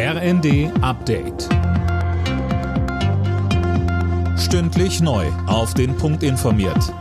RND 0.00 0.70
Update. 0.80 1.48
Stündlich 4.38 5.00
neu. 5.00 5.26
Auf 5.48 5.74
den 5.74 5.96
Punkt 5.96 6.22
informiert. 6.22 6.94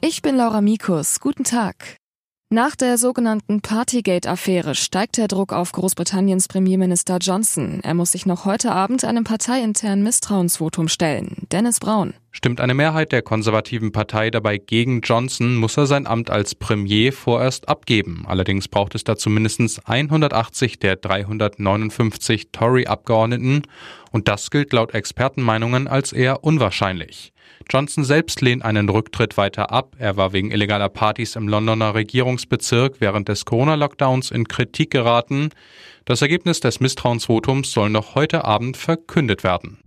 Ich 0.00 0.22
bin 0.22 0.34
Laura 0.34 0.62
Mikus. 0.62 1.20
Guten 1.20 1.44
Tag. 1.44 1.98
Nach 2.48 2.74
der 2.74 2.96
sogenannten 2.96 3.60
Partygate-Affäre 3.60 4.74
steigt 4.74 5.18
der 5.18 5.28
Druck 5.28 5.52
auf 5.52 5.72
Großbritanniens 5.72 6.48
Premierminister 6.48 7.18
Johnson. 7.18 7.80
Er 7.82 7.92
muss 7.92 8.12
sich 8.12 8.24
noch 8.24 8.46
heute 8.46 8.72
Abend 8.72 9.04
einem 9.04 9.24
parteiinternen 9.24 10.02
Misstrauensvotum 10.02 10.88
stellen. 10.88 11.46
Dennis 11.52 11.80
Braun. 11.80 12.14
Stimmt 12.36 12.60
eine 12.60 12.74
Mehrheit 12.74 13.12
der 13.12 13.22
konservativen 13.22 13.92
Partei 13.92 14.28
dabei 14.28 14.58
gegen 14.58 15.02
Johnson, 15.02 15.54
muss 15.54 15.76
er 15.76 15.86
sein 15.86 16.04
Amt 16.04 16.30
als 16.30 16.56
Premier 16.56 17.12
vorerst 17.12 17.68
abgeben. 17.68 18.24
Allerdings 18.26 18.66
braucht 18.66 18.96
es 18.96 19.04
dazu 19.04 19.30
mindestens 19.30 19.78
180 19.86 20.80
der 20.80 20.96
359 20.96 22.48
Tory-Abgeordneten 22.50 23.62
und 24.10 24.26
das 24.26 24.50
gilt 24.50 24.72
laut 24.72 24.94
Expertenmeinungen 24.94 25.86
als 25.86 26.12
eher 26.12 26.42
unwahrscheinlich. 26.42 27.32
Johnson 27.70 28.02
selbst 28.02 28.40
lehnt 28.40 28.64
einen 28.64 28.88
Rücktritt 28.88 29.36
weiter 29.36 29.70
ab. 29.70 29.94
Er 29.98 30.16
war 30.16 30.32
wegen 30.32 30.50
illegaler 30.50 30.88
Partys 30.88 31.36
im 31.36 31.46
Londoner 31.46 31.94
Regierungsbezirk 31.94 32.96
während 32.98 33.28
des 33.28 33.44
Corona-Lockdowns 33.44 34.32
in 34.32 34.48
Kritik 34.48 34.90
geraten. 34.90 35.50
Das 36.04 36.20
Ergebnis 36.20 36.58
des 36.58 36.80
Misstrauensvotums 36.80 37.70
soll 37.70 37.90
noch 37.90 38.16
heute 38.16 38.44
Abend 38.44 38.76
verkündet 38.76 39.44
werden. 39.44 39.78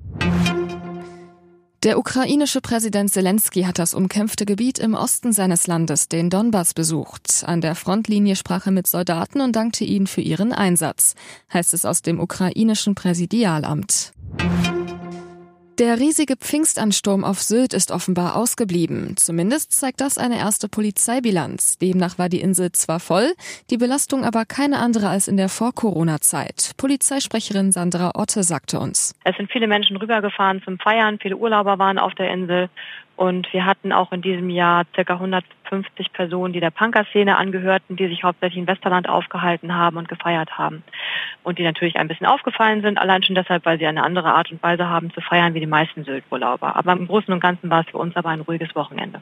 Der 1.84 2.00
ukrainische 2.00 2.60
Präsident 2.60 3.12
Zelensky 3.12 3.62
hat 3.62 3.78
das 3.78 3.94
umkämpfte 3.94 4.48
Gebiet 4.48 4.80
im 4.80 4.96
Osten 4.96 5.32
seines 5.32 5.68
Landes, 5.68 6.10
den 6.10 6.32
Donbass, 6.32 6.74
besucht. 6.74 7.44
An 7.46 7.62
der 7.62 7.76
Frontlinie 7.76 8.36
sprach 8.36 8.66
er 8.66 8.72
mit 8.72 8.88
Soldaten 8.88 9.42
und 9.42 9.56
dankte 9.56 9.84
ihnen 9.84 10.08
für 10.08 10.22
ihren 10.22 10.54
Einsatz, 10.54 11.14
heißt 11.54 11.76
es 11.76 11.86
aus 11.86 12.02
dem 12.02 12.20
ukrainischen 12.20 12.96
Präsidialamt. 12.96 14.12
Der 15.80 16.00
riesige 16.00 16.36
Pfingstansturm 16.38 17.24
auf 17.24 17.40
Sylt 17.40 17.76
ist 17.76 17.92
offenbar 17.92 18.36
ausgeblieben. 18.36 19.16
Zumindest 19.16 19.72
zeigt 19.74 20.02
das 20.02 20.18
eine 20.18 20.40
erste 20.40 20.68
Polizeibilanz. 20.68 21.78
Demnach 21.78 22.18
war 22.18 22.30
die 22.30 22.42
Insel 22.42 22.72
zwar 22.72 23.00
voll, 23.00 23.34
die 23.70 23.78
Belastung 23.78 24.26
aber 24.26 24.46
keine 24.46 24.80
andere 24.80 25.08
als 25.08 25.28
in 25.28 25.38
der 25.38 25.50
Vor-Corona-Zeit. 25.50 26.72
Polizeisprecherin 26.78 27.72
Sandra 27.72 28.14
Otte 28.16 28.42
sagte 28.42 28.80
uns. 28.80 29.14
Es 29.24 29.38
sind 29.38 29.52
viele 29.52 29.68
Menschen 29.68 29.98
rübergefahren 29.98 30.64
zum 30.64 30.80
Feiern, 30.80 31.20
viele 31.22 31.38
Urlauber 31.38 31.78
waren 31.78 32.00
auf 32.00 32.16
der 32.16 32.32
Insel 32.32 32.70
und 33.18 33.52
wir 33.52 33.66
hatten 33.66 33.92
auch 33.92 34.12
in 34.12 34.22
diesem 34.22 34.52
Jahr 34.52 34.86
ca. 34.94 35.14
150 35.14 36.14
Personen, 36.14 36.54
die 36.54 36.60
der 36.60 36.70
Punkerszene 36.70 37.36
angehörten, 37.36 37.96
die 37.96 38.08
sich 38.08 38.24
hauptsächlich 38.24 38.60
in 38.60 38.68
Westerland 38.68 39.10
aufgehalten 39.10 39.76
haben 39.76 39.98
und 39.98 40.08
gefeiert 40.08 40.58
haben. 40.58 40.84
Und 41.44 41.58
die 41.58 41.64
natürlich 41.64 41.96
ein 41.98 42.08
bisschen 42.08 42.28
aufgefallen 42.28 42.84
sind, 42.84 43.00
allein 43.00 43.24
schon 43.24 43.36
deshalb, 43.36 43.66
weil 43.66 43.80
sie 43.80 43.88
eine 43.88 44.04
andere 44.04 44.34
Art 44.34 44.52
und 44.52 44.62
Weise 44.62 44.88
haben 44.88 45.12
zu 45.12 45.22
feiern 45.22 45.56
wie 45.56 45.60
die 45.60 45.66
meisten 45.66 46.04
Sylt-Urlauber. 46.04 46.76
Aber 46.76 46.94
im 46.94 47.08
Großen 47.08 47.34
und 47.34 47.40
Ganzen 47.40 47.72
war 47.72 47.82
es 47.82 47.90
für 47.90 47.98
uns 47.98 48.16
aber 48.16 48.30
ein 48.30 48.42
ruhiges 48.42 48.76
Wochenende. 48.76 49.20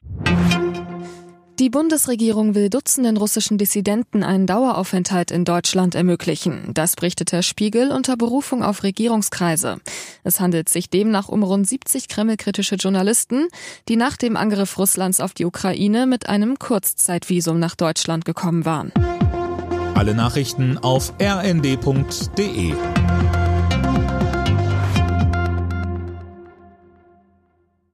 Die 1.75 1.79
Bundesregierung 1.79 2.55
will 2.55 2.69
Dutzenden 2.69 3.17
russischen 3.17 3.57
Dissidenten 3.57 4.23
einen 4.23 4.47
Daueraufenthalt 4.47 5.29
in 5.29 5.43
Deutschland 5.43 5.93
ermöglichen. 5.93 6.69
Das 6.73 6.95
berichtet 6.95 7.33
der 7.33 7.41
Spiegel 7.41 7.91
unter 7.91 8.15
Berufung 8.15 8.63
auf 8.63 8.83
Regierungskreise. 8.83 9.81
Es 10.23 10.39
handelt 10.39 10.69
sich 10.69 10.89
demnach 10.89 11.27
um 11.27 11.43
rund 11.43 11.67
70 11.67 12.07
kremlkritische 12.07 12.75
Journalisten, 12.75 13.49
die 13.89 13.97
nach 13.97 14.15
dem 14.15 14.37
Angriff 14.37 14.77
Russlands 14.77 15.19
auf 15.19 15.33
die 15.33 15.43
Ukraine 15.43 16.07
mit 16.07 16.29
einem 16.29 16.57
Kurzzeitvisum 16.57 17.59
nach 17.59 17.75
Deutschland 17.75 18.23
gekommen 18.23 18.63
waren. 18.63 18.93
Alle 19.95 20.15
Nachrichten 20.15 20.77
auf 20.77 21.11
rnd.de 21.21 22.73